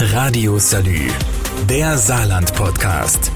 Radio 0.00 0.58
Salü, 0.58 1.08
der 1.68 1.98
Saarland-Podcast. 1.98 3.32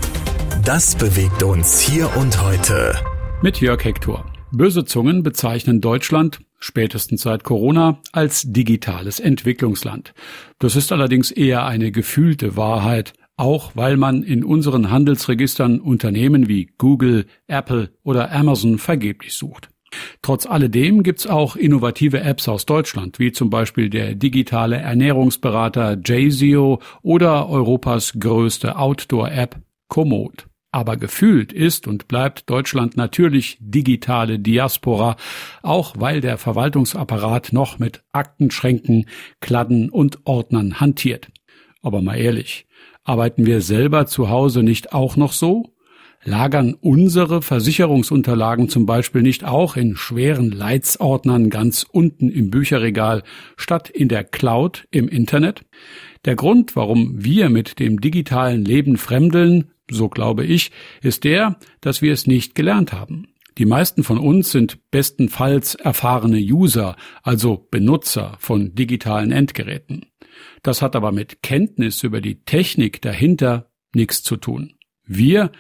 Das 0.65 0.95
bewegt 0.95 1.42
uns 1.42 1.81
hier 1.81 2.17
und 2.17 2.41
heute. 2.41 2.95
Mit 3.42 3.61
Jörg 3.61 3.83
Hector. 3.83 4.24
Böse 4.53 4.85
Zungen 4.85 5.25
bezeichnen 5.25 5.80
Deutschland, 5.80 6.38
spätestens 6.61 7.22
seit 7.22 7.43
Corona, 7.43 7.98
als 8.12 8.45
digitales 8.46 9.19
Entwicklungsland. 9.19 10.14
Das 10.61 10.77
ist 10.77 10.93
allerdings 10.93 11.33
eher 11.33 11.67
eine 11.67 11.90
gefühlte 11.90 12.56
Wahrheit, 12.56 13.12
auch 13.36 13.72
weil 13.74 13.96
man 13.96 14.22
in 14.22 14.44
unseren 14.44 14.88
Handelsregistern 14.88 15.80
Unternehmen 15.80 16.46
wie 16.46 16.70
Google, 16.79 17.26
Apple 17.48 17.90
oder 18.04 18.30
Amazon 18.30 18.79
vergeblich 18.79 19.34
sucht. 19.34 19.68
Trotz 20.22 20.46
alledem 20.46 21.02
gibt's 21.02 21.27
auch 21.27 21.56
innovative 21.56 22.20
Apps 22.20 22.48
aus 22.48 22.66
Deutschland, 22.66 23.18
wie 23.18 23.32
zum 23.32 23.50
Beispiel 23.50 23.90
der 23.90 24.14
digitale 24.14 24.76
Ernährungsberater 24.76 25.98
JZio 26.04 26.80
oder 27.02 27.48
Europas 27.48 28.14
größte 28.18 28.76
Outdoor-App 28.79 29.57
Komoot. 29.89 30.46
Aber 30.75 30.96
gefühlt 30.96 31.53
ist 31.53 31.86
und 31.86 32.08
bleibt 32.08 32.48
Deutschland 32.48 32.97
natürlich 32.97 33.58
digitale 33.61 34.39
Diaspora, 34.39 35.17
auch 35.62 35.97
weil 35.98 36.22
der 36.22 36.39
Verwaltungsapparat 36.39 37.53
noch 37.53 37.78
mit 37.78 38.03
Aktenschränken, 38.12 39.06
Kladden 39.41 39.91
und 39.91 40.20
Ordnern 40.25 40.81
hantiert. 40.81 41.31
Aber 41.83 42.00
mal 42.00 42.17
ehrlich, 42.17 42.67
arbeiten 43.05 43.45
wir 43.45 43.61
selber 43.61 44.06
zu 44.06 44.31
Hause 44.31 44.62
nicht 44.62 44.95
auch 44.95 45.17
noch 45.17 45.33
so? 45.33 45.72
Lagern 46.25 46.75
unsere 46.75 47.42
Versicherungsunterlagen 47.42 48.69
zum 48.69 48.86
Beispiel 48.86 49.22
nicht 49.22 49.44
auch 49.44 49.77
in 49.77 49.97
schweren 49.97 50.50
Leitsordnern 50.50 51.50
ganz 51.50 51.84
unten 51.91 52.28
im 52.31 52.50
Bücherregal 52.50 53.22
statt 53.56 53.91
in 53.91 54.08
der 54.08 54.25
Cloud 54.25 54.86
im 54.91 55.08
Internet? 55.08 55.64
Der 56.25 56.36
Grund, 56.36 56.77
warum 56.77 57.25
wir 57.25 57.50
mit 57.50 57.81
dem 57.81 58.00
digitalen 58.00 58.64
Leben 58.64 58.97
fremdeln, 58.97 59.72
so 59.91 60.08
glaube 60.08 60.45
ich, 60.45 60.70
ist 61.03 61.25
der, 61.25 61.59
dass 61.81 62.03
wir 62.03 62.12
es 62.12 62.27
nicht 62.27 62.55
gelernt 62.55 62.93
haben. 62.93 63.27
Die 63.59 63.67
meisten 63.67 64.03
von 64.03 64.19
uns 64.19 64.50
sind 64.50 64.78
bestenfalls 64.91 65.75
erfahrene 65.75 66.39
User, 66.39 66.97
also 67.23 67.67
Benutzer 67.70 68.37
von 68.39 68.75
digitalen 68.75 69.31
Endgeräten. 69.31 70.06
Das 70.62 70.81
hat 70.81 70.97
aber 70.97 71.12
mit 71.12 71.43
Kenntnis 71.43 72.03
über 72.03 72.20
die 72.20 72.45
Technik 72.45 73.03
dahinter 73.03 73.70
nichts 73.95 74.23
zu 74.23 74.37
tun. 74.37 74.75
Wir 75.05 75.50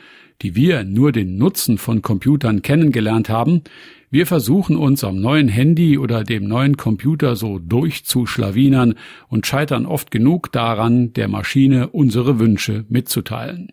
die 0.42 0.56
wir 0.56 0.84
nur 0.84 1.12
den 1.12 1.38
Nutzen 1.38 1.78
von 1.78 2.02
Computern 2.02 2.62
kennengelernt 2.62 3.28
haben, 3.28 3.62
wir 4.10 4.26
versuchen 4.26 4.76
uns 4.76 5.04
am 5.04 5.20
neuen 5.20 5.48
Handy 5.48 5.96
oder 5.96 6.22
dem 6.22 6.46
neuen 6.46 6.76
Computer 6.76 7.34
so 7.34 7.58
durchzuschlawinern 7.58 8.94
und 9.28 9.46
scheitern 9.46 9.86
oft 9.86 10.10
genug 10.10 10.52
daran, 10.52 11.14
der 11.14 11.28
Maschine 11.28 11.88
unsere 11.88 12.38
Wünsche 12.38 12.84
mitzuteilen. 12.90 13.72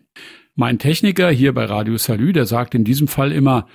Mein 0.54 0.78
Techniker 0.78 1.30
hier 1.30 1.52
bei 1.52 1.66
Radio 1.66 1.98
Salü, 1.98 2.32
der 2.32 2.46
sagt 2.46 2.74
in 2.74 2.84
diesem 2.84 3.06
Fall 3.06 3.32
immer, 3.32 3.66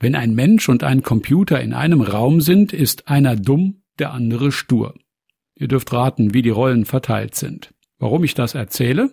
wenn 0.00 0.14
ein 0.14 0.34
Mensch 0.34 0.68
und 0.68 0.84
ein 0.84 1.02
Computer 1.02 1.60
in 1.60 1.74
einem 1.74 2.00
Raum 2.00 2.40
sind, 2.40 2.72
ist 2.72 3.08
einer 3.08 3.36
dumm, 3.36 3.82
der 3.98 4.12
andere 4.12 4.52
stur. 4.52 4.94
Ihr 5.58 5.68
dürft 5.68 5.92
raten, 5.92 6.32
wie 6.32 6.42
die 6.42 6.50
Rollen 6.50 6.84
verteilt 6.84 7.34
sind. 7.34 7.74
Warum 7.98 8.24
ich 8.24 8.34
das 8.34 8.54
erzähle? 8.54 9.10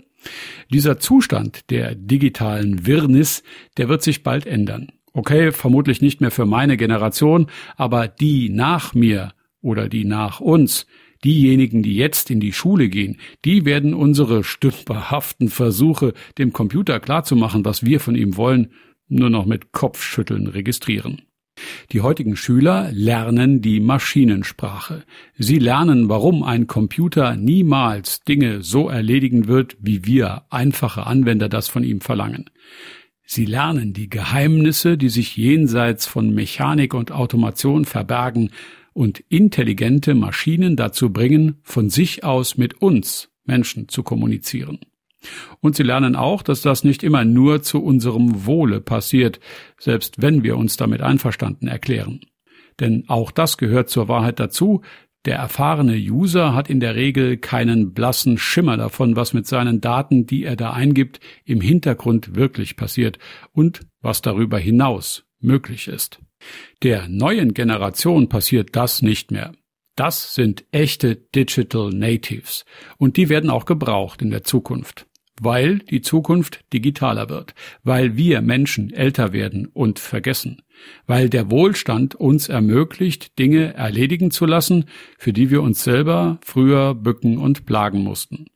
Dieser 0.71 0.99
Zustand 0.99 1.69
der 1.69 1.95
digitalen 1.95 2.85
Wirrnis, 2.85 3.43
der 3.77 3.89
wird 3.89 4.03
sich 4.03 4.23
bald 4.23 4.45
ändern. 4.45 4.91
Okay, 5.13 5.51
vermutlich 5.51 6.01
nicht 6.01 6.21
mehr 6.21 6.31
für 6.31 6.45
meine 6.45 6.75
Generation, 6.75 7.47
aber 7.75 8.07
die 8.07 8.49
nach 8.49 8.93
mir 8.93 9.33
oder 9.61 9.87
die 9.87 10.05
nach 10.05 10.39
uns, 10.39 10.87
diejenigen, 11.23 11.83
die 11.83 11.95
jetzt 11.95 12.31
in 12.31 12.39
die 12.39 12.51
Schule 12.51 12.89
gehen, 12.89 13.17
die 13.45 13.65
werden 13.65 13.93
unsere 13.93 14.43
stümperhaften 14.43 15.49
Versuche, 15.49 16.13
dem 16.37 16.51
Computer 16.51 16.99
klarzumachen, 16.99 17.63
was 17.63 17.85
wir 17.85 17.99
von 17.99 18.15
ihm 18.15 18.37
wollen, 18.37 18.71
nur 19.07 19.29
noch 19.29 19.45
mit 19.45 19.71
Kopfschütteln 19.71 20.47
registrieren. 20.47 21.21
Die 21.91 22.01
heutigen 22.01 22.35
Schüler 22.35 22.89
lernen 22.91 23.61
die 23.61 23.79
Maschinensprache. 23.79 25.03
Sie 25.37 25.59
lernen, 25.59 26.09
warum 26.09 26.43
ein 26.43 26.67
Computer 26.67 27.35
niemals 27.35 28.21
Dinge 28.21 28.63
so 28.63 28.89
erledigen 28.89 29.47
wird, 29.47 29.77
wie 29.79 30.05
wir 30.05 30.43
einfache 30.49 31.05
Anwender 31.05 31.49
das 31.49 31.67
von 31.67 31.83
ihm 31.83 32.01
verlangen. 32.01 32.49
Sie 33.25 33.45
lernen 33.45 33.93
die 33.93 34.09
Geheimnisse, 34.09 34.97
die 34.97 35.09
sich 35.09 35.37
jenseits 35.37 36.05
von 36.05 36.33
Mechanik 36.33 36.93
und 36.93 37.11
Automation 37.11 37.85
verbergen 37.85 38.49
und 38.93 39.23
intelligente 39.29 40.13
Maschinen 40.13 40.75
dazu 40.75 41.11
bringen, 41.11 41.59
von 41.63 41.89
sich 41.89 42.23
aus 42.23 42.57
mit 42.57 42.81
uns 42.81 43.29
Menschen 43.45 43.89
zu 43.89 44.03
kommunizieren. 44.03 44.79
Und 45.61 45.75
sie 45.75 45.83
lernen 45.83 46.15
auch, 46.15 46.41
dass 46.41 46.61
das 46.61 46.83
nicht 46.83 47.03
immer 47.03 47.25
nur 47.25 47.61
zu 47.61 47.83
unserem 47.83 48.45
Wohle 48.45 48.81
passiert, 48.81 49.39
selbst 49.79 50.21
wenn 50.21 50.43
wir 50.43 50.57
uns 50.57 50.77
damit 50.77 51.01
einverstanden 51.01 51.67
erklären. 51.67 52.21
Denn 52.79 53.05
auch 53.07 53.31
das 53.31 53.57
gehört 53.57 53.89
zur 53.89 54.07
Wahrheit 54.07 54.39
dazu, 54.39 54.81
der 55.25 55.37
erfahrene 55.37 55.95
User 55.95 56.53
hat 56.53 56.69
in 56.69 56.81
der 56.81 56.95
Regel 56.95 57.37
keinen 57.37 57.93
blassen 57.93 58.37
Schimmer 58.37 58.75
davon, 58.75 59.15
was 59.15 59.33
mit 59.33 59.47
seinen 59.47 59.79
Daten, 59.79 60.25
die 60.25 60.43
er 60.43 60.57
da 60.57 60.71
eingibt, 60.71 61.21
im 61.45 61.61
Hintergrund 61.61 62.35
wirklich 62.35 62.75
passiert 62.75 63.19
und 63.53 63.81
was 64.01 64.21
darüber 64.21 64.59
hinaus 64.59 65.23
möglich 65.39 65.87
ist. 65.87 66.19
Der 66.81 67.07
neuen 67.07 67.53
Generation 67.53 68.27
passiert 68.27 68.75
das 68.75 69.01
nicht 69.01 69.31
mehr. 69.31 69.53
Das 69.95 70.35
sind 70.35 70.65
echte 70.71 71.15
Digital 71.15 71.91
Natives 71.91 72.65
und 72.97 73.15
die 73.15 73.29
werden 73.29 73.49
auch 73.49 73.65
gebraucht 73.65 74.21
in 74.21 74.31
der 74.31 74.43
Zukunft 74.43 75.07
weil 75.43 75.79
die 75.79 76.01
Zukunft 76.01 76.61
digitaler 76.73 77.29
wird, 77.29 77.53
weil 77.83 78.17
wir 78.17 78.41
Menschen 78.41 78.91
älter 78.91 79.33
werden 79.33 79.67
und 79.67 79.99
vergessen, 79.99 80.61
weil 81.05 81.29
der 81.29 81.51
Wohlstand 81.51 82.15
uns 82.15 82.49
ermöglicht, 82.49 83.37
Dinge 83.39 83.73
erledigen 83.73 84.31
zu 84.31 84.45
lassen, 84.45 84.85
für 85.17 85.33
die 85.33 85.49
wir 85.49 85.61
uns 85.61 85.83
selber 85.83 86.39
früher 86.43 86.95
bücken 86.95 87.37
und 87.37 87.65
plagen 87.65 88.03
mussten, 88.03 88.47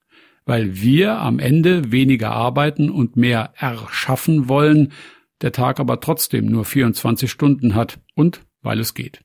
weil 0.45 0.81
wir 0.81 1.19
am 1.19 1.39
Ende 1.39 1.91
weniger 1.91 2.31
arbeiten 2.31 2.89
und 2.89 3.15
mehr 3.15 3.53
erschaffen 3.57 4.47
wollen, 4.47 4.93
der 5.41 5.51
Tag 5.51 5.79
aber 5.79 5.99
trotzdem 5.99 6.47
nur 6.47 6.65
24 6.65 7.29
Stunden 7.29 7.75
hat 7.75 7.99
und 8.15 8.41
weil 8.61 8.79
es 8.79 8.93
geht. 8.93 9.21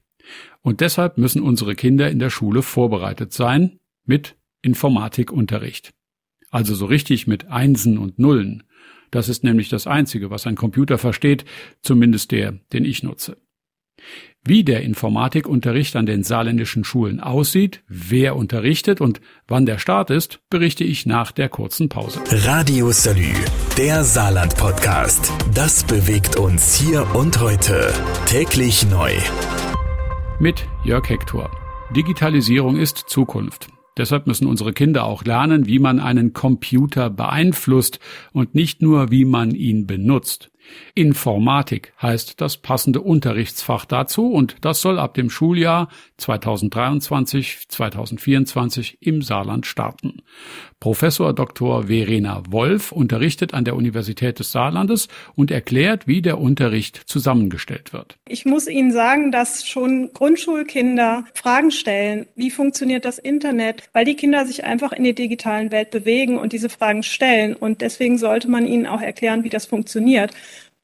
Und 0.61 0.81
deshalb 0.81 1.19
müssen 1.19 1.43
unsere 1.43 1.75
Kinder 1.75 2.11
in 2.11 2.19
der 2.19 2.31
Schule 2.31 2.63
vorbereitet 2.63 3.33
sein 3.33 3.79
mit 4.05 4.37
Informatikunterricht. 4.63 5.93
Also 6.53 6.77
so 6.77 6.87
richtig 6.87 7.27
mit 7.27 7.49
Einsen 7.49 7.99
und 7.99 8.21
Nullen. 8.21 8.63
Das 9.11 9.29
ist 9.29 9.43
nämlich 9.43 9.69
das 9.69 9.87
Einzige, 9.87 10.31
was 10.31 10.47
ein 10.47 10.55
Computer 10.55 10.99
versteht, 10.99 11.45
zumindest 11.83 12.31
der, 12.31 12.53
den 12.73 12.85
ich 12.85 13.03
nutze. 13.03 13.39
Wie 14.45 14.65
der 14.65 14.83
Informatikunterricht 14.83 15.95
an 15.95 16.05
den 16.05 16.25
saarländischen 16.25 16.83
Schulen 16.83 17.21
aussieht, 17.21 17.85
wer 17.87 18.35
unterrichtet 18.35 19.01
und 19.01 19.21
wann 19.47 19.67
der 19.67 19.79
Start 19.79 20.11
ist, 20.11 20.41
berichte 20.51 20.83
ich 20.83 21.07
nach 21.07 21.31
der 21.31 21.49
kurzen 21.49 21.89
Pause. 21.89 22.21
Radio 22.29 22.91
Salü, 22.91 23.33
der 23.79 24.03
Saarland-Podcast. 24.03 25.33
Das 25.55 25.85
bewegt 25.85 26.37
uns 26.37 26.75
hier 26.75 27.15
und 27.15 27.41
heute. 27.41 27.95
Täglich 28.27 28.85
neu. 28.91 29.13
Mit 30.41 30.67
Jörg 30.85 31.09
Hector. 31.09 31.51
Digitalisierung 31.95 32.77
ist 32.77 32.99
Zukunft. 32.99 33.72
Deshalb 33.97 34.27
müssen 34.27 34.47
unsere 34.47 34.73
Kinder 34.73 35.05
auch 35.05 35.25
lernen, 35.25 35.67
wie 35.67 35.79
man 35.79 36.01
einen 36.01 36.33
Computer 36.33 37.11
beeinflusst 37.11 37.99
und 38.33 38.55
nicht 38.55 38.81
nur, 38.81 39.11
wie 39.11 39.25
man 39.25 39.51
ihn 39.51 39.87
benutzt. 39.87 40.52
Informatik 40.95 41.93
heißt 42.01 42.41
das 42.41 42.59
passende 42.59 43.01
Unterrichtsfach 43.01 43.85
dazu 43.85 44.31
und 44.31 44.57
das 44.61 44.81
soll 44.81 44.99
ab 44.99 45.15
dem 45.15 45.31
Schuljahr 45.31 45.89
2023, 46.19 47.69
2024 47.69 48.99
im 49.01 49.23
Saarland 49.23 49.67
starten. 49.67 50.23
Professor 50.83 51.33
Dr. 51.33 51.87
Verena 51.87 52.43
Wolf 52.49 52.91
unterrichtet 52.91 53.55
an 53.55 53.65
der 53.65 53.77
Universität 53.77 54.41
des 54.41 54.51
Saarlandes 54.51 55.07
und 55.37 55.53
erklärt, 55.53 56.09
wie 56.09 56.23
der 56.23 56.41
Unterricht 56.41 56.97
zusammengestellt 57.07 57.93
wird. 57.93 58.19
Ich 58.27 58.45
muss 58.45 58.67
Ihnen 58.67 58.91
sagen, 58.91 59.31
dass 59.31 59.65
schon 59.65 60.11
Grundschulkinder 60.13 61.25
Fragen 61.35 61.71
stellen. 61.71 62.27
Wie 62.35 62.51
funktioniert 62.51 63.05
das 63.05 63.19
Internet? 63.19 63.85
Weil 63.93 64.05
die 64.05 64.17
Kinder 64.17 64.45
sich 64.45 64.65
einfach 64.65 64.91
in 64.91 65.05
der 65.05 65.13
digitalen 65.13 65.71
Welt 65.71 65.93
bewegen 65.93 66.37
und 66.37 66.53
diese 66.53 66.69
Fragen 66.69 67.05
stellen. 67.05 67.55
Und 67.55 67.81
deswegen 67.81 68.19
sollte 68.19 68.51
man 68.51 68.67
ihnen 68.67 68.87
auch 68.87 69.01
erklären, 69.01 69.45
wie 69.45 69.51
das 69.51 69.67
funktioniert. 69.67 70.33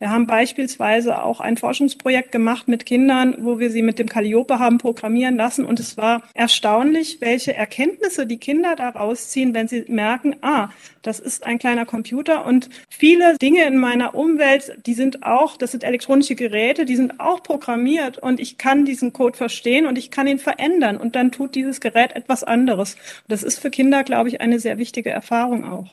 Wir 0.01 0.11
haben 0.11 0.29
beispielsweise 0.29 1.25
auch 1.25 1.41
ein 1.41 1.57
Forschungsprojekt 1.57 2.31
gemacht 2.31 2.69
mit 2.69 2.87
Kindern, 2.87 3.35
wo 3.41 3.59
wir 3.59 3.69
sie 3.69 3.83
mit 3.83 3.99
dem 3.99 4.09
Calliope 4.09 4.61
haben 4.61 4.79
programmieren 4.79 5.37
lassen. 5.37 5.65
Und 5.65 5.81
es 5.81 5.97
war 5.97 6.23
erstaunlich, 6.35 7.21
welche 7.21 7.55
Erkenntnisse 7.55 8.25
die 8.25 8.39
Kinder 8.39 8.77
daraus 8.77 9.31
ziehen, 9.31 9.55
wenn 9.55 9.67
sie 9.67 9.85
merken, 9.89 10.37
ah, 10.41 10.69
das 11.03 11.19
ist 11.19 11.45
ein 11.45 11.59
kleiner 11.59 11.85
Computer 11.85 12.47
und 12.47 12.69
viele 12.89 13.37
Dinge 13.39 13.65
in 13.65 13.77
meiner 13.77 14.15
Umwelt, 14.15 14.79
die 14.87 14.95
sind 14.95 15.25
auch, 15.25 15.57
das 15.57 15.73
sind 15.73 15.83
elektronische 15.83 16.37
Geräte, 16.37 16.85
die 16.85 16.97
sind 16.97 17.19
auch 17.19 17.43
programmiert 17.43 18.19
und 18.19 18.39
ich 18.39 18.57
kann 18.57 18.85
diesen 18.85 19.13
Code 19.13 19.37
verstehen 19.37 19.87
und 19.87 19.99
ich 19.99 20.13
kann 20.13 20.29
ihn 20.29 20.39
verändern 20.39 20.97
und 20.97 21.17
dann 21.17 21.33
tut 21.33 21.57
dieses 21.57 21.81
Gerät 21.81 22.15
etwas 22.15 22.45
anderes. 22.45 22.97
Das 23.27 23.43
ist 23.43 23.59
für 23.59 23.71
Kinder, 23.71 24.05
glaube 24.05 24.29
ich, 24.29 24.41
eine 24.41 24.61
sehr 24.61 24.79
wichtige 24.79 25.11
Erfahrung 25.11 25.65
auch. 25.65 25.93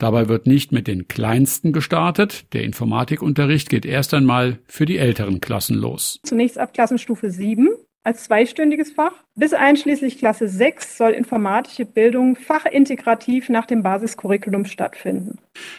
Dabei 0.00 0.28
wird 0.28 0.46
nicht 0.46 0.72
mit 0.72 0.86
den 0.88 1.08
Kleinsten 1.08 1.72
gestartet. 1.72 2.46
Der 2.54 2.64
Informatikunterricht 2.64 3.68
geht 3.68 3.84
erst 3.84 4.14
einmal 4.14 4.58
für 4.66 4.86
die 4.86 4.96
älteren 4.96 5.40
Klassen 5.40 5.76
los. 5.76 6.20
Zunächst 6.22 6.56
ab 6.56 6.72
Klassenstufe 6.72 7.30
7 7.30 7.68
als 8.02 8.24
zweistündiges 8.24 8.92
Fach. 8.92 9.12
Bis 9.34 9.52
einschließlich 9.52 10.16
Klasse 10.16 10.48
6 10.48 10.96
soll 10.96 11.10
informatische 11.10 11.84
Bildung 11.84 12.34
fachintegrativ 12.36 13.50
nach 13.50 13.66
dem 13.66 13.82
Basiscurriculum 13.82 14.64
stattfinden. 14.64 15.38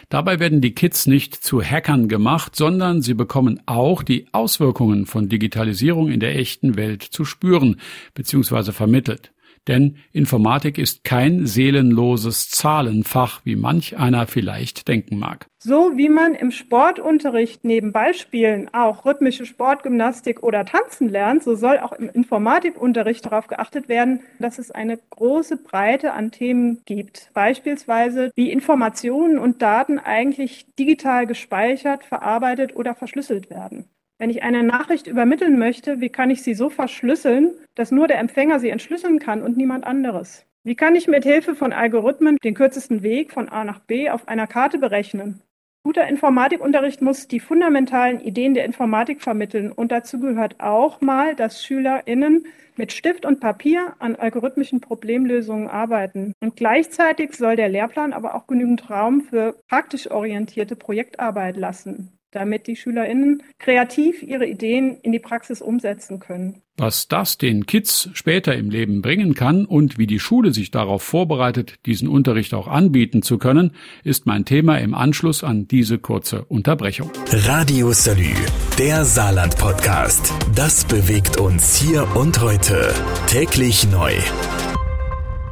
Dabei 0.10 0.40
werden 0.40 0.62
die 0.62 0.76
Kids 0.76 1.08
nicht 1.08 1.34
zu 1.36 1.64
Hackern 1.64 2.08
gemacht, 2.08 2.56
sondern 2.56 3.02
sie 3.02 3.16
bekommen 3.16 3.60
auch 3.66 4.04
die 4.04 4.28
Auswirkungen 4.34 5.08
von 5.08 5.30
Digitalisierung 5.30 6.10
in 6.10 6.20
der 6.20 6.36
echten 6.36 6.78
Welt 6.78 7.02
zu 7.02 7.26
spüren 7.26 7.82
bzw. 8.14 8.72
vermittelt. 8.72 9.32
Denn 9.68 9.98
Informatik 10.12 10.78
ist 10.78 11.04
kein 11.04 11.46
seelenloses 11.46 12.50
Zahlenfach, 12.50 13.42
wie 13.44 13.56
manch 13.56 13.98
einer 13.98 14.26
vielleicht 14.26 14.88
denken 14.88 15.20
mag. 15.20 15.46
So 15.60 15.96
wie 15.96 16.10
man 16.10 16.34
im 16.34 16.50
Sportunterricht 16.50 17.64
neben 17.64 17.92
Ballspielen 17.92 18.74
auch 18.74 19.06
rhythmische 19.06 19.46
Sportgymnastik 19.46 20.42
oder 20.42 20.66
Tanzen 20.66 21.08
lernt, 21.08 21.44
so 21.44 21.54
soll 21.54 21.78
auch 21.78 21.92
im 21.92 22.10
Informatikunterricht 22.10 23.24
darauf 23.28 23.46
geachtet 23.46 23.88
werden, 23.88 24.22
dass 24.40 24.58
es 24.58 24.72
eine 24.72 24.98
große 25.12 25.58
Breite 25.58 26.14
an 26.14 26.32
Themen 26.32 26.82
gibt. 26.86 27.30
Beispielsweise, 27.36 28.32
wie 28.34 28.52
Informationen 28.52 29.38
und 29.38 29.62
Daten 29.62 30.00
eigentlich 30.00 30.66
digital 30.80 31.28
gespeichert, 31.28 32.04
verarbeitet 32.04 32.76
oder 32.76 32.96
verschlüsselt 32.96 33.52
werden. 33.52 33.86
Wenn 34.22 34.30
ich 34.30 34.44
eine 34.44 34.62
Nachricht 34.62 35.08
übermitteln 35.08 35.58
möchte, 35.58 36.00
wie 36.00 36.10
kann 36.10 36.30
ich 36.30 36.44
sie 36.44 36.54
so 36.54 36.70
verschlüsseln, 36.70 37.56
dass 37.74 37.90
nur 37.90 38.08
der 38.08 38.20
Empfänger 38.20 38.60
sie 38.60 38.70
entschlüsseln 38.70 39.18
kann 39.18 39.42
und 39.42 39.58
niemand 39.58 39.84
anderes? 39.84 40.46
Wie 40.64 40.76
kann 40.76 40.96
ich 40.96 41.08
mit 41.08 41.24
Hilfe 41.24 41.56
von 41.56 41.74
Algorithmen 41.74 42.38
den 42.44 42.54
kürzesten 42.54 43.02
Weg 43.02 43.32
von 43.32 43.50
A 43.50 43.64
nach 43.64 43.80
B 43.80 44.12
auf 44.12 44.28
einer 44.28 44.46
Karte 44.46 44.78
berechnen? 44.78 45.42
Guter 45.84 46.08
Informatikunterricht 46.08 47.02
muss 47.02 47.28
die 47.28 47.40
fundamentalen 47.40 48.20
Ideen 48.22 48.54
der 48.54 48.66
Informatik 48.66 49.24
vermitteln 49.24 49.72
und 49.72 49.92
dazu 49.92 50.20
gehört 50.20 50.60
auch 50.60 51.02
mal, 51.02 51.34
dass 51.34 51.66
SchülerInnen 51.66 52.46
mit 52.76 52.92
Stift 52.92 53.26
und 53.26 53.40
Papier 53.40 53.96
an 53.98 54.16
algorithmischen 54.16 54.82
Problemlösungen 54.82 55.68
arbeiten. 55.68 56.34
Und 56.42 56.56
gleichzeitig 56.56 57.34
soll 57.34 57.56
der 57.56 57.70
Lehrplan 57.70 58.14
aber 58.14 58.36
auch 58.36 58.46
genügend 58.46 58.88
Raum 58.88 59.22
für 59.22 59.56
praktisch 59.68 60.12
orientierte 60.12 60.76
Projektarbeit 60.76 61.58
lassen 61.58 62.21
damit 62.32 62.68
die 62.68 62.76
SchülerInnen 62.76 63.44
kreativ 63.60 64.24
ihre 64.24 64.46
Ideen 64.46 64.98
in 65.02 65.12
die 65.12 65.20
Praxis 65.20 65.62
umsetzen 65.62 66.20
können. 66.20 66.62
Was 66.78 67.08
das 67.08 67.38
den 67.38 67.66
Kids 67.66 68.10
später 68.14 68.56
im 68.56 68.72
Leben 68.72 69.02
bringen 69.02 69.36
kann 69.36 69.66
und 69.66 69.98
wie 69.98 70.08
die 70.08 70.20
Schule 70.20 70.52
sich 70.52 70.72
darauf 70.72 71.04
vorbereitet, 71.04 71.76
diesen 71.86 72.08
Unterricht 72.08 72.54
auch 72.54 72.68
anbieten 72.68 73.22
zu 73.22 73.38
können, 73.38 73.76
ist 74.04 74.26
mein 74.26 74.46
Thema 74.46 74.78
im 74.78 74.96
Anschluss 74.96 75.44
an 75.44 75.68
diese 75.68 76.00
kurze 76.00 76.46
Unterbrechung. 76.46 77.12
Radio 77.32 77.92
Salü, 77.92 78.34
der 78.80 79.06
Saarland-Podcast. 79.06 80.34
Das 80.56 80.86
bewegt 80.86 81.38
uns 81.38 81.78
hier 81.78 82.08
und 82.16 82.42
heute. 82.42 82.94
Täglich 83.28 83.88
neu. 83.92 84.14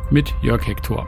Mit 0.10 0.34
Jörg 0.42 0.66
Hector. 0.66 1.08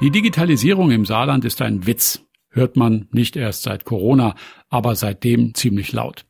Die 0.00 0.10
Digitalisierung 0.10 0.90
im 0.90 1.04
Saarland 1.04 1.44
ist 1.44 1.62
ein 1.62 1.86
Witz 1.86 2.24
hört 2.54 2.76
man 2.76 3.08
nicht 3.10 3.36
erst 3.36 3.62
seit 3.62 3.84
Corona, 3.84 4.34
aber 4.68 4.96
seitdem 4.96 5.54
ziemlich 5.54 5.92
laut. 5.92 6.24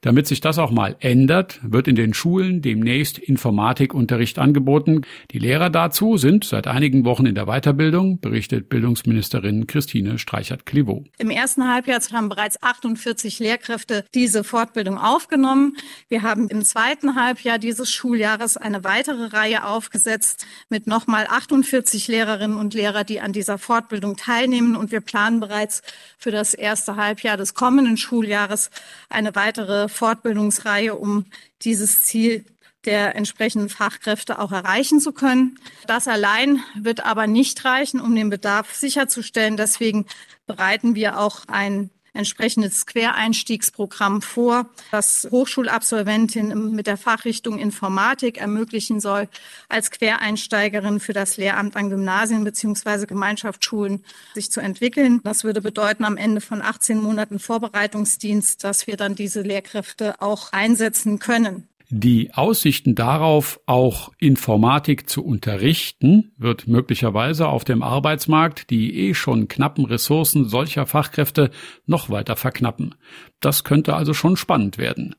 Damit 0.00 0.26
sich 0.26 0.40
das 0.40 0.58
auch 0.58 0.70
mal 0.70 0.96
ändert, 1.00 1.58
wird 1.62 1.88
in 1.88 1.96
den 1.96 2.14
Schulen 2.14 2.62
demnächst 2.62 3.18
Informatikunterricht 3.18 4.38
angeboten. 4.38 5.02
Die 5.32 5.38
Lehrer 5.38 5.70
dazu 5.70 6.16
sind 6.16 6.44
seit 6.44 6.66
einigen 6.66 7.04
Wochen 7.04 7.26
in 7.26 7.34
der 7.34 7.46
Weiterbildung, 7.46 8.20
berichtet 8.20 8.68
Bildungsministerin 8.68 9.66
Christine 9.66 10.18
Streichert-Klivo. 10.18 11.04
Im 11.18 11.30
ersten 11.30 11.66
Halbjahr 11.68 11.96
haben 12.12 12.28
bereits 12.28 12.62
48 12.62 13.38
Lehrkräfte 13.38 14.04
diese 14.14 14.44
Fortbildung 14.44 14.98
aufgenommen. 14.98 15.76
Wir 16.08 16.22
haben 16.22 16.48
im 16.48 16.64
zweiten 16.64 17.14
Halbjahr 17.14 17.58
dieses 17.58 17.90
Schuljahres 17.90 18.56
eine 18.56 18.84
weitere 18.84 19.26
Reihe 19.26 19.64
aufgesetzt 19.64 20.46
mit 20.68 20.86
nochmal 20.86 21.26
48 21.28 22.08
Lehrerinnen 22.08 22.58
und 22.58 22.74
Lehrer, 22.74 23.04
die 23.04 23.20
an 23.20 23.32
dieser 23.32 23.58
Fortbildung 23.58 24.16
teilnehmen. 24.16 24.76
Und 24.76 24.92
wir 24.92 25.00
planen 25.00 25.40
bereits 25.40 25.82
für 26.18 26.30
das 26.30 26.54
erste 26.54 26.96
Halbjahr 26.96 27.36
des 27.36 27.54
kommenden 27.54 27.96
Schuljahres 27.96 28.70
eine 29.08 29.34
weitere 29.34 29.55
Fortbildungsreihe, 29.88 30.94
um 30.94 31.26
dieses 31.62 32.02
Ziel 32.02 32.44
der 32.84 33.16
entsprechenden 33.16 33.68
Fachkräfte 33.68 34.38
auch 34.38 34.52
erreichen 34.52 35.00
zu 35.00 35.12
können. 35.12 35.58
Das 35.86 36.08
allein 36.08 36.62
wird 36.76 37.04
aber 37.04 37.26
nicht 37.26 37.64
reichen, 37.64 38.00
um 38.00 38.14
den 38.14 38.30
Bedarf 38.30 38.74
sicherzustellen. 38.74 39.56
Deswegen 39.56 40.06
bereiten 40.46 40.94
wir 40.94 41.18
auch 41.18 41.42
ein 41.48 41.90
entsprechendes 42.16 42.86
Quereinstiegsprogramm 42.86 44.22
vor, 44.22 44.66
das 44.90 45.28
Hochschulabsolventinnen 45.30 46.72
mit 46.74 46.86
der 46.86 46.96
Fachrichtung 46.96 47.58
Informatik 47.58 48.38
ermöglichen 48.38 49.00
soll, 49.00 49.28
als 49.68 49.90
Quereinsteigerin 49.90 51.00
für 51.00 51.12
das 51.12 51.36
Lehramt 51.36 51.76
an 51.76 51.90
Gymnasien 51.90 52.44
beziehungsweise 52.44 53.06
Gemeinschaftsschulen 53.06 54.04
sich 54.34 54.50
zu 54.50 54.60
entwickeln. 54.60 55.20
Das 55.22 55.44
würde 55.44 55.60
bedeuten, 55.60 56.04
am 56.04 56.16
Ende 56.16 56.40
von 56.40 56.62
18 56.62 57.00
Monaten 57.00 57.38
Vorbereitungsdienst, 57.38 58.64
dass 58.64 58.86
wir 58.86 58.96
dann 58.96 59.14
diese 59.14 59.42
Lehrkräfte 59.42 60.20
auch 60.20 60.52
einsetzen 60.52 61.18
können. 61.18 61.68
Die 61.88 62.34
Aussichten 62.34 62.96
darauf, 62.96 63.60
auch 63.66 64.10
Informatik 64.18 65.08
zu 65.08 65.24
unterrichten, 65.24 66.32
wird 66.36 66.66
möglicherweise 66.66 67.46
auf 67.46 67.62
dem 67.62 67.82
Arbeitsmarkt 67.82 68.70
die 68.70 69.08
eh 69.08 69.14
schon 69.14 69.46
knappen 69.46 69.84
Ressourcen 69.84 70.48
solcher 70.48 70.86
Fachkräfte 70.86 71.50
noch 71.86 72.10
weiter 72.10 72.34
verknappen. 72.34 72.96
Das 73.46 73.62
könnte 73.62 73.94
also 73.94 74.12
schon 74.12 74.36
spannend 74.36 74.76
werden. 74.76 75.14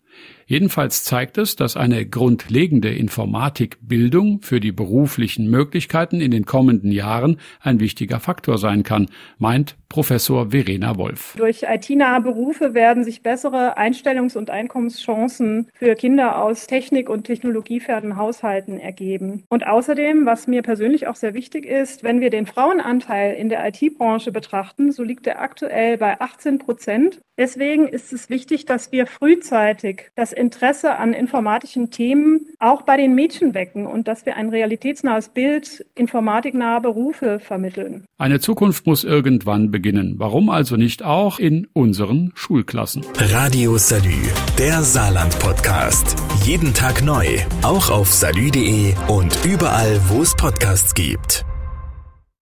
Jedenfalls 0.49 1.03
zeigt 1.03 1.37
es, 1.37 1.57
dass 1.57 1.75
eine 1.75 2.05
grundlegende 2.05 2.89
Informatikbildung 2.89 4.41
für 4.41 4.61
die 4.61 4.71
beruflichen 4.71 5.49
Möglichkeiten 5.49 6.21
in 6.21 6.31
den 6.31 6.45
kommenden 6.45 6.91
Jahren 6.91 7.39
ein 7.61 7.81
wichtiger 7.81 8.21
Faktor 8.21 8.57
sein 8.57 8.83
kann, 8.83 9.07
meint 9.37 9.75
Professor 9.89 10.51
Verena 10.51 10.97
Wolf. 10.97 11.35
Durch 11.37 11.63
IT-nahe 11.63 12.21
Berufe 12.21 12.73
werden 12.73 13.03
sich 13.03 13.23
bessere 13.23 13.77
Einstellungs- 13.77 14.37
und 14.37 14.49
Einkommenschancen 14.49 15.69
für 15.73 15.95
Kinder 15.95 16.41
aus 16.41 16.67
technik- 16.67 17.09
und 17.09 17.25
technologiefernen 17.25 18.15
Haushalten 18.15 18.79
ergeben. 18.79 19.43
Und 19.49 19.67
außerdem, 19.67 20.25
was 20.25 20.47
mir 20.47 20.61
persönlich 20.61 21.07
auch 21.07 21.15
sehr 21.15 21.33
wichtig 21.33 21.65
ist, 21.65 22.03
wenn 22.03 22.21
wir 22.21 22.29
den 22.29 22.45
Frauenanteil 22.45 23.35
in 23.35 23.49
der 23.49 23.67
IT-Branche 23.67 24.31
betrachten, 24.31 24.93
so 24.93 25.03
liegt 25.03 25.27
er 25.27 25.41
aktuell 25.41 25.97
bei 25.97 26.19
18 26.21 26.57
Prozent. 26.57 27.19
Deswegen 27.37 27.87
ist 27.87 28.11
es 28.17 28.29
wichtig, 28.29 28.65
dass 28.65 28.91
wir 28.91 29.07
frühzeitig 29.07 30.11
das 30.15 30.33
Interesse 30.33 30.97
an 30.97 31.13
informatischen 31.13 31.91
Themen 31.91 32.47
auch 32.59 32.81
bei 32.81 32.97
den 32.97 33.15
Mädchen 33.15 33.53
wecken 33.53 33.85
und 33.85 34.07
dass 34.07 34.25
wir 34.25 34.35
ein 34.35 34.49
realitätsnahes 34.49 35.29
Bild 35.29 35.85
informatiknaher 35.95 36.81
Berufe 36.81 37.39
vermitteln. 37.39 38.05
Eine 38.17 38.39
Zukunft 38.39 38.85
muss 38.85 39.03
irgendwann 39.03 39.71
beginnen. 39.71 40.15
Warum 40.17 40.49
also 40.49 40.75
nicht 40.75 41.03
auch 41.03 41.39
in 41.39 41.67
unseren 41.73 42.31
Schulklassen? 42.35 43.03
Radio 43.17 43.77
Salü, 43.77 44.23
der 44.57 44.81
Saarland-Podcast. 44.81 46.15
Jeden 46.43 46.73
Tag 46.73 47.03
neu, 47.03 47.25
auch 47.61 47.89
auf 47.89 48.11
salü.de 48.11 48.93
und 49.07 49.37
überall, 49.45 49.99
wo 50.09 50.21
es 50.21 50.35
Podcasts 50.35 50.93
gibt. 50.93 51.45